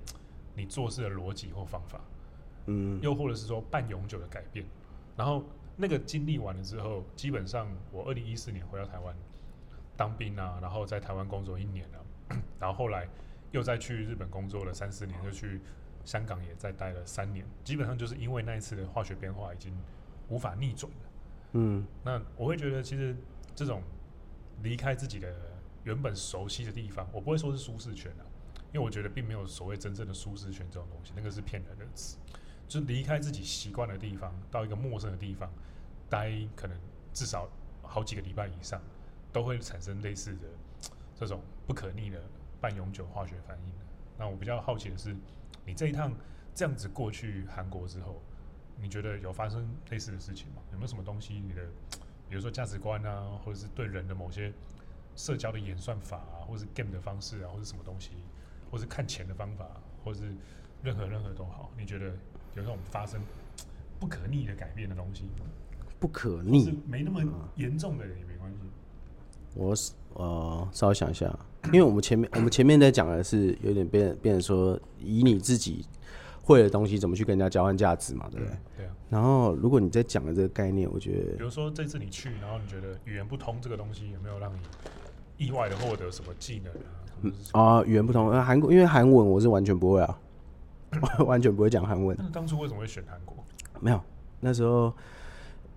[0.55, 1.99] 你做事的逻辑或方法。
[2.67, 4.65] 嗯，又或者是说半永久的改变，
[5.17, 5.43] 然后
[5.75, 9.13] 那个经历完了之后，基本上我二零一四年回到台湾
[9.97, 12.05] 当兵啊，然后在台湾工作一年了，
[12.59, 13.09] 然后后来
[13.51, 15.59] 又再去日本工作了三四年，又去
[16.05, 19.75] 香港也再待了三年，基本上就是因为那一次的化学变化已经
[20.29, 21.09] 无法逆转了。
[21.53, 23.15] 嗯，那我会觉得其实
[23.55, 23.81] 这种
[24.61, 25.33] 离开自己的
[25.83, 28.23] 原本熟悉的地方，我不会说是舒适圈啊，
[28.73, 32.17] 因为我觉得并没有所谓真正的舒适圈这种东西，那个是骗人的词。
[32.67, 35.49] 就离开自己习惯的地方，到一个陌生的地方
[36.09, 36.77] 待，可能
[37.13, 37.49] 至少
[37.81, 38.81] 好几个礼拜以上，
[39.31, 40.47] 都会产生类似的
[41.15, 42.21] 这种不可逆的
[42.59, 43.73] 半永久化学反应。
[44.17, 45.15] 那我比较好奇的是，
[45.65, 46.11] 你这一趟
[46.53, 48.21] 这样子过去韩国之后，
[48.79, 50.61] 你觉得有发生类似的事情吗？
[50.71, 51.65] 有没有什么东西你的，
[52.29, 54.51] 比如说价值观啊，或者是对人的某些
[55.15, 58.11] 社交的演算法啊，或者是 game 的方式啊，或者什么东西，
[58.71, 59.67] 或是看钱的方法，
[60.03, 60.33] 或者是
[60.83, 62.13] 任何任何都好，你觉得？
[62.55, 63.21] 有那种发生
[63.99, 65.29] 不可逆的改变的东西，
[65.99, 67.21] 不可逆，是没那么
[67.55, 68.57] 严重的也没关系。
[69.57, 69.73] 我
[70.13, 71.27] 呃稍微想一下，
[71.65, 75.85] 因为我们前面我们前面在讲的是有点变变成说，以你自己
[76.43, 78.57] 会的东西怎么去跟人家交换价值嘛，对不对？
[78.77, 78.91] 对啊。
[79.09, 86.73] 然后如果你在讲的这个概念，我觉得，比如说这次你去，然后你觉得语言不通这个东西有没有让你意外的获得什么技能
[87.51, 87.79] 啊？
[87.79, 90.19] 啊，语言不通，呃，韩国因为韩文我是完全不会啊。
[91.27, 92.15] 完全不会讲韩文。
[92.17, 93.35] 那当初为什么会选韩国？
[93.81, 94.01] 没有，
[94.39, 94.91] 那时候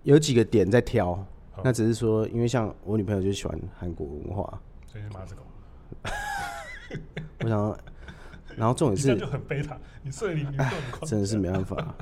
[0.04, 1.26] 有几个点在挑。
[1.60, 5.42] 哦、那只是说，因为像我女朋友就喜欢韩国文化，所以是马子狗。
[7.44, 7.78] 我想，
[8.56, 9.78] 然后重点是，这就很悲惨。
[10.02, 11.94] 你睡你女朋友真的是没办法。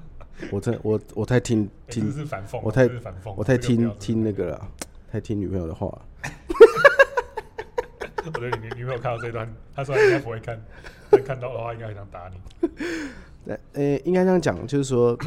[0.52, 2.60] 我真我我太听听，是反讽。
[2.62, 4.68] 我太反讽，我太听听那个了，
[5.10, 5.86] 太听女朋友的话。
[8.24, 10.62] 我觉得你女朋友看到这段，她说她应该不会看。
[11.10, 12.68] 但看到的话，应该很想打你。
[13.52, 15.18] 呃、欸，应该这样讲，就是说，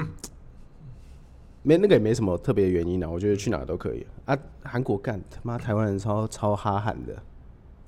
[1.63, 3.09] 没那个也没什么特别的原因啊。
[3.09, 4.37] 我觉得去哪都可以啊。
[4.63, 7.21] 韩国干他妈台湾人超超哈韩的。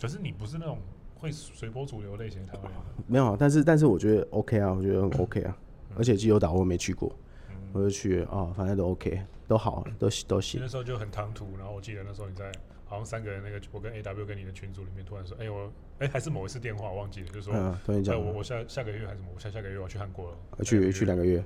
[0.01, 0.77] 可是你不是那种
[1.15, 2.81] 会随波逐流类型的台湾人。
[3.07, 5.57] 没有，但是但是我觉得 OK 啊，我觉得很 OK 啊。
[5.95, 7.15] 而且济州岛我没去过，
[7.71, 10.59] 我就去哦，反正都 OK，都好，都都行。
[10.59, 12.51] 那时候就很唐突，然后我记得那时候你在
[12.83, 21.43] 好像三个人那个，我跟 AW 跟你的群组里面突然说，哎、欸、我哎、欸、还是某一次电话我忘记了，就说嗯，突然讲，我我下下个月还是什么，我下下个月我要去韩国了，去去两个月，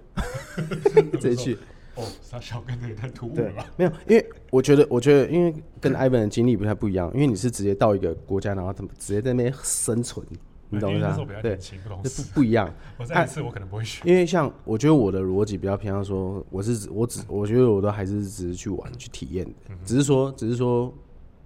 [1.20, 1.58] 这一去。
[1.98, 3.66] 哦，傻小跟的也太突兀了吧？
[3.76, 10.24] 没有，因为我觉得，我觉得，因为跟 Ivan 的经历不太不一样，因为你是直接到一个国家，然后他们直接在那边生存，
[10.70, 11.18] 你懂吗？
[11.42, 11.58] 对，
[12.04, 12.72] 不不一样。
[12.98, 14.08] 我再一次，我可能不会选。
[14.08, 19.52] 因为像我觉得我的逻辑比较偏向说，我是我只我觉得我都还是只是去玩去体验的，
[19.84, 20.94] 只是说只是说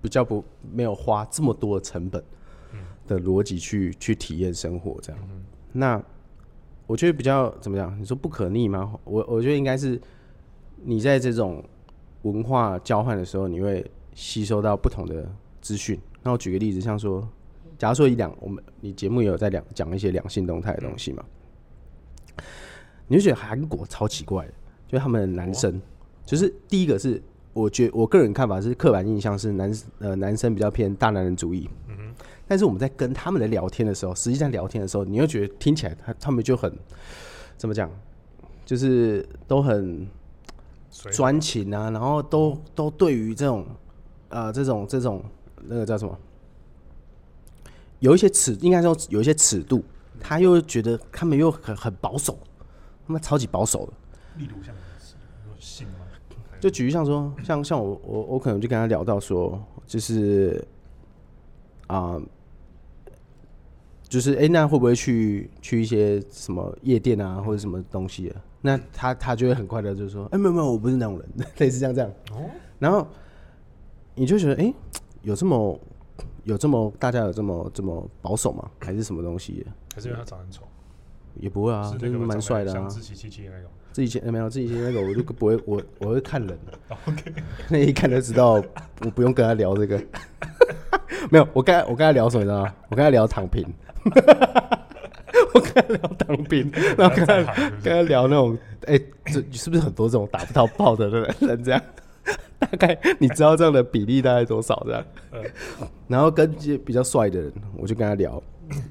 [0.01, 2.21] 比较不没有花这么多的成本
[3.07, 5.21] 的逻辑去去体验生活这样。
[5.71, 6.03] 那
[6.87, 7.97] 我觉得比较怎么样？
[7.97, 8.93] 你说不可逆吗？
[9.05, 10.01] 我我觉得应该是。
[10.83, 11.63] 你在这种
[12.23, 15.29] 文化交换的时候，你会吸收到不同的
[15.61, 15.99] 资讯。
[16.23, 17.27] 那我举个例子，像说，
[17.77, 21.23] 假如说一两，我们你节目也有在两讲一些两性动态的东西嘛，
[23.07, 24.53] 你就觉得韩国超奇怪的，
[24.87, 25.81] 就他们的男生，
[26.25, 27.21] 就是第一个是，
[27.53, 31.69] 我觉我个人看法是刻板印象是男呃男生比较偏大男人主义。
[31.87, 32.13] 嗯哼。
[32.47, 36.71] 但是我们在跟他们的聊天的时候，实际上聊天的时候，你又觉得听起来他他们就很
[37.57, 37.89] 怎么讲，
[38.65, 40.07] 就是都很。
[40.91, 43.65] 专情啊，然后都都对于这种，
[44.29, 45.23] 呃，这种这种
[45.63, 46.17] 那个叫什么，
[47.99, 49.83] 有一些尺，应该说有一些尺度，
[50.19, 52.37] 他又觉得他们又很很保守，
[53.07, 53.93] 他们超级保守的。
[54.37, 54.75] 例如像
[55.59, 55.93] 性吗？
[56.59, 60.63] 就举例像说，像像我我我可能就跟他聊到说，就是
[61.87, 62.21] 啊、呃，
[64.07, 68.41] 就是哎、欸，那会不会去去一些什么夜店啊，或者什么东西啊？
[68.61, 72.09] 那他他就会很快的就说，哎、欸，没有没有，我不是那种人， 类似这样这样。
[72.31, 72.49] 哦。
[72.79, 73.07] 然后
[74.15, 74.75] 你就觉得，哎、欸，
[75.23, 75.79] 有这么
[76.43, 78.69] 有这么大家有这么这么保守吗？
[78.79, 79.65] 还是什么东西？
[79.95, 80.63] 还是因为他长得很丑？
[81.35, 82.87] 也不会啊，就是蛮帅的啊。
[82.87, 83.69] 自欺欺欺那种。
[83.93, 86.95] 自己欺没有自己欺那个，我就不会，我我会看人的。
[87.07, 87.33] OK。
[87.69, 88.53] 那一看就知道，
[89.01, 90.01] 我不用跟他聊这个。
[91.29, 92.43] 没有，我跟他我跟他聊什么？
[92.43, 92.75] 你知道吗？
[92.89, 93.65] 我跟他聊躺平。
[95.75, 97.35] 我跟他聊当兵，然后跟他
[97.83, 101.63] 跟他聊那种，哎、欸，这是不是很多这种打不到炮的人？
[101.63, 101.81] 这样，
[102.59, 104.81] 大概你知道这样的比例大概多少？
[104.85, 105.05] 这样，
[106.07, 108.41] 然后跟一些比较帅的人，我就跟他聊，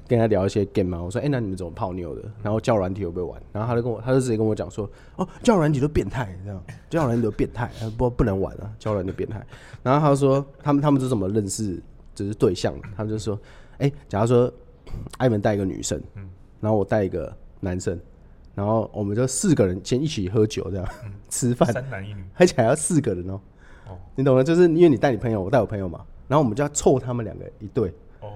[0.07, 1.01] 跟他聊一些 game 嘛。
[1.01, 2.21] 我说，哎、欸，那你们怎么泡妞的？
[2.43, 3.41] 然后教软体会不会玩？
[3.51, 9.41] 然后他就跟我，他就直接跟我讲说，哦，教软体都变态，这样，教软体都变态，不不能玩啊，教软体变态。
[9.83, 11.81] 然后他就说，他们他们是怎么认识，
[12.13, 12.73] 就是对象？
[12.95, 13.39] 他们就说，
[13.77, 14.51] 哎、欸，假如说
[15.17, 16.27] 艾文带一个女生，嗯。
[16.61, 17.99] 然后我带一个男生，
[18.55, 23.41] 然后我们就四个人先一起喝酒，这样、嗯、吃饭，三男一女，而且还要四个人哦。
[23.89, 24.43] 哦，你懂吗？
[24.43, 27.89] 就是因为你带你朋友，我带我朋友嘛，然后我们就要凑他们两个一对。
[28.21, 28.29] 哦，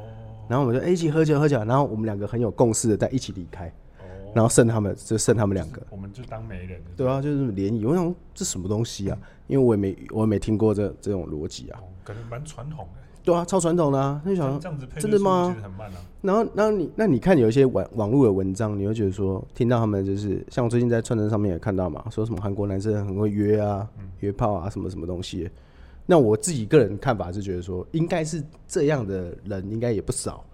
[0.50, 3.68] 然后我们就一起喝酒喝酒，然后我们两个很有共识的在一起离开。
[4.00, 6.82] 哦，然后剩他们就剩他们两个，我们就当媒人。
[6.98, 7.86] 对啊，就是联谊。
[7.86, 9.18] 我想这什么东西啊？
[9.22, 11.80] 嗯、因为我也没我也没听过这这种逻辑啊。
[11.80, 13.02] 哦，感觉蛮传统的。
[13.26, 14.22] 对啊，超传统的啊！
[14.24, 14.60] 那想
[15.00, 15.58] 真的吗？
[15.62, 15.90] 啊、
[16.22, 25.50] 然后，然后你那你看有一些网网络的文章，你会觉得说，听到他们就是像我最近在串串上面也看到嘛，说什么韩国男生很会约啊、嗯、约炮啊，什么什么东西。
[26.06, 30.46] 那我自己个人看法是觉得说，应该是这样的人应该也不少。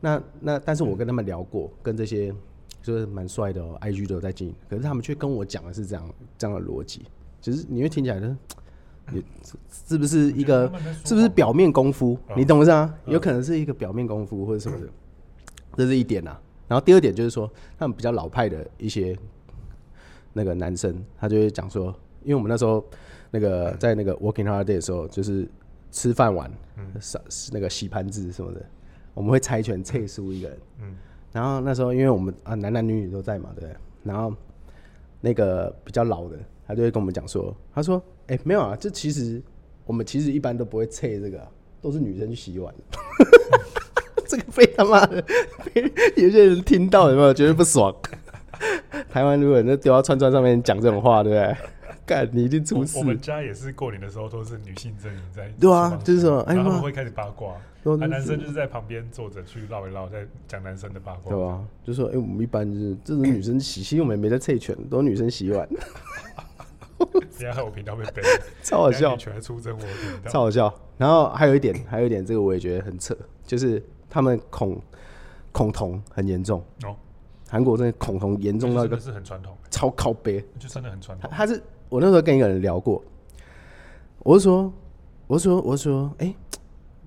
[0.00, 2.34] 那那但是我跟他们聊过，嗯、跟这些
[2.82, 6.04] 就是蛮帅的、喔、IG 都有在经营，可是他们却跟我讲的是这样
[6.36, 7.02] 这样的逻辑，
[7.40, 8.36] 其实你会听起来呢。
[8.52, 8.60] 你是
[9.98, 10.70] 不是一个？
[11.04, 12.18] 是不是表面功夫？
[12.36, 12.94] 你懂不懂啊？
[13.06, 14.86] 有可能是一个表面功夫或者什么的，
[15.76, 16.40] 这是一点啊。
[16.68, 19.16] 然后第二点就是说，他们比较老派的一些
[20.32, 21.86] 那个男生，他就会讲说，
[22.22, 22.84] 因为我们那时候
[23.32, 25.48] 那个在那个 working hard day 的时候，就是
[25.90, 26.48] 吃饭完，
[27.52, 28.64] 那个洗盘子什么的，
[29.14, 30.58] 我们会猜拳猜输一个人。
[31.32, 33.76] 然后那时候因为我们啊男男女女都在嘛，对不对？
[34.04, 34.32] 然后
[35.20, 36.38] 那个比较老的，
[36.70, 38.02] 他就会跟我们讲说，他说。
[38.30, 39.42] 哎、欸，没有啊，这其实
[39.84, 41.48] 我们其实一般都不会测这个、啊，
[41.82, 42.72] 都是女生去洗碗。
[44.24, 45.16] 这个被他妈的，
[46.14, 47.92] 有些人听到有没有觉得不爽？
[49.08, 51.56] 台湾如果那丢到串串上面讲这种话，对不对？
[52.06, 52.98] 干，你一定出事。
[52.98, 55.52] 我们家也是过年的时候都是女性阵营在。
[55.58, 61.34] 对啊，就是说，哎，他们会开始八卦，啊、男生就是在旁边坐着去唠一唠，在讲男生的八卦。
[61.34, 65.68] 对啊，就说，哎、欸，我们一般就是这种女生洗，其实我们没在测拳，都是女生洗碗。
[67.30, 68.22] 现在害我频道被背，
[68.62, 70.72] 超好笑，全出征我频道，超好笑。
[70.98, 74.80] 然后还有一点，还有一点，这个我也觉得很扯，就是他们恐
[75.52, 76.94] 恐同很严重哦。
[77.48, 81.30] 韩国真的恐同严重到一个是很传统，超靠背，就真的很传统。
[81.32, 83.02] 他是我那时候跟一个人聊过，
[84.20, 84.72] 我是说，
[85.26, 86.36] 我是说，我是说，哎、欸，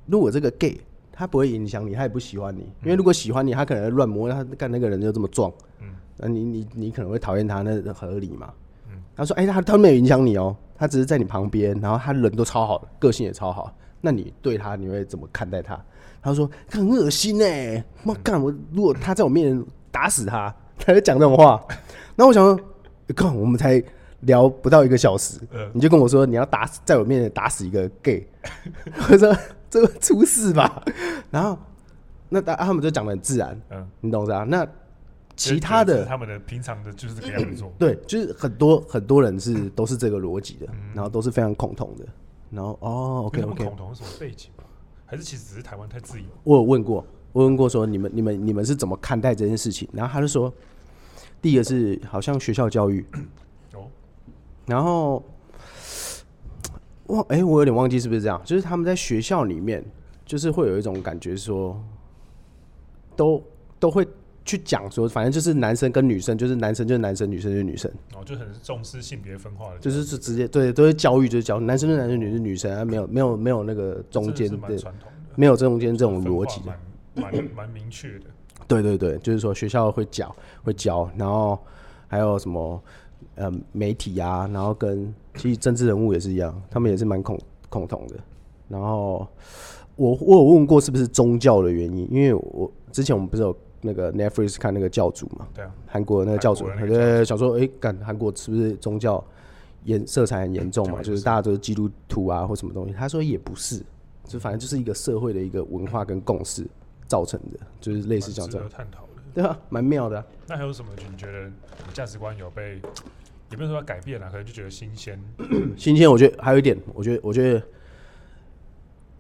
[0.06, 8.52] 如果这个 gay 他不会影响你，他也不喜欢你，因为如果喜欢你，他可能乱摸他干那个人就这么壮，嗯，那你你你可能会讨厌他，那合理嘛？
[9.16, 13.72] 他说：“哎、欸，他他没有影响你哦，他只是在你旁边，然后他人都超好的，个性也超好。
[14.02, 15.80] 那你对他你会怎么看待他？”
[16.22, 18.42] 他说：“很恶心哎，妈干！
[18.42, 21.62] 我如果他在我面前打死他，他就讲这种话。
[22.16, 22.60] 那我想说，
[23.14, 23.82] 干、欸，我们才
[24.22, 28.26] 聊不到一个小时，呃、你就跟我说你要打死在我面前打死一个 gay，
[29.10, 29.36] 我说
[29.70, 30.84] 这个出事吧。
[31.30, 31.58] 然后
[32.30, 34.46] 那他他们就讲的很自然，嗯，你懂是吧？
[34.48, 34.68] 那。”
[35.36, 42.06] 其他的，他们的平常的就是这个样子做，对，就是很多很多人是都是这个逻辑的，然后都是非常恐同的，
[42.52, 44.64] 然后哦，OK OK，恐同是什么背景吗？
[45.06, 46.28] 还是其实只是台湾太自由？
[46.44, 49.90] 我有问过，我问过说你们你们你们是怎么看待这件事情？
[49.92, 50.54] 然后他就说，
[51.42, 53.04] 第一个是好像学校教育，
[53.74, 53.88] 哦，
[54.68, 55.24] 然后
[57.08, 58.40] 哇，哎，我有点忘记是不是这样？
[58.46, 59.84] 就是他们在学校里面，
[60.26, 61.84] 就是会有一种感觉说，
[63.16, 63.44] 都
[63.80, 64.08] 都会。
[64.46, 67.90] 去讲说，反正就是男生跟女生，就是男生就是男生，女生就是女生。
[68.14, 74.58] 哦，就很重视性别分化的，就是是直接对，都是教育，就是教男生是男生，女生是女生，啊，没有没有没有那个中间的，
[75.36, 76.74] 没有中间这种逻辑的，
[77.16, 78.26] 蛮蛮明确的。
[78.68, 81.58] 对对对，就是说学校会教会教，然后
[82.08, 82.82] 还有什么
[83.36, 88.16] 呃媒体啊，然后跟其实政治人物也是一样，他们也是蛮恐恐同的。
[88.68, 89.26] 然后
[89.96, 93.58] 我我有问过是不是宗教的原因，因为我之前我们不是有。
[93.84, 99.24] 那个 Netflix 看那个教主嘛，对啊，韩国的那个教主，他就想说，哎，干韩国是不是宗教
[99.84, 101.02] 严色彩很严重嘛？
[101.04, 102.94] 就是大家都是基督徒啊，或什么东西？
[102.94, 103.84] 他说也不是，
[104.26, 106.66] 就反正就是一个社会的一个文化跟共识
[107.06, 110.26] 造成的，就是类似这样这样探讨的，对啊，蛮妙的。
[110.48, 110.90] 那还有什么？
[111.12, 111.52] 你觉得
[111.94, 112.82] 价值观有被，
[113.52, 115.20] 也不是说要改变啊，可能就觉得新鲜。
[115.78, 117.62] 新鲜，我觉得还有一点，我觉得，我觉得，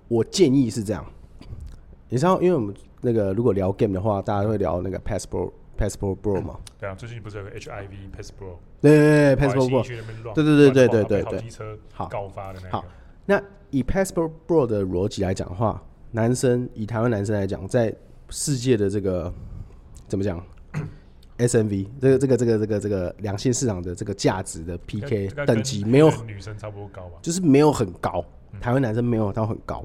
[0.07, 1.05] 我建议是这样，
[2.13, 2.71] 你知道，因为我们。
[3.05, 6.57] 那个如果聊 game 的话，大家会聊那个 Passport Passport Bro 嘛？
[6.79, 8.55] 对啊，最近不是有个 HIV Passport？
[8.79, 10.33] 对对对，Passport Bro。
[10.33, 11.79] 对对对对对对对。
[11.91, 12.85] 好，告发的那个好，
[13.25, 17.93] 那以 Passport Bro 的逻辑来讲的话，男生以台湾男生来讲，在
[18.29, 19.33] 世界的这个
[20.07, 20.41] 怎么讲？
[21.39, 27.17] SMV 这个这个这个这个这个两性市场的这个价值的 PK 等级没有女生差不多高吧？
[27.21, 28.23] 就是没有很高，
[28.61, 29.83] 台湾男生没有到很高，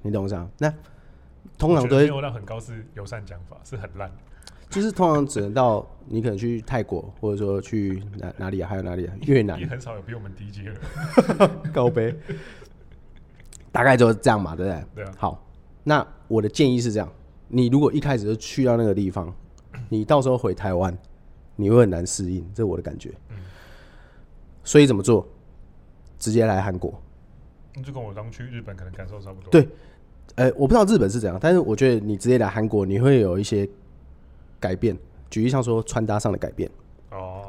[0.00, 0.48] 你懂我意思？
[0.56, 0.72] 那
[1.58, 4.10] 通常都没有到很高，是友善讲法，是很烂。
[4.70, 8.68] 就是通常只能到你可能去泰国，或者说去哪哪里啊？
[8.68, 9.14] 还有哪里啊？
[9.22, 9.60] 越南。
[9.60, 12.12] 也很少有比我们低阶的 高杯。
[13.70, 14.84] 大概就是这样嘛，对不对？
[14.96, 15.12] 对啊。
[15.16, 15.46] 好，
[15.84, 17.08] 那我的建议是这样：
[17.46, 19.32] 你如果一开始就去到那个地方，
[19.88, 20.96] 你到时候回台湾，
[21.54, 23.12] 你会很难适应，这是我的感觉。
[23.28, 23.36] 嗯。
[24.64, 25.28] 所以怎么做？
[26.18, 27.00] 直接来韩国。
[27.76, 29.50] 那就跟我刚去日本可能感受差不多。
[29.50, 29.68] 对。
[30.36, 33.68] 呃、我不知道日本是怎样，但是我觉得你直接来韩国，你会有一些
[34.58, 34.96] 改变。
[35.30, 36.70] 举例上说穿搭上的改变。
[37.10, 37.42] 哦。